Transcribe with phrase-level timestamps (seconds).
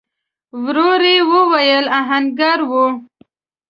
[0.63, 2.71] ورو يې وويل: آهنګر و؟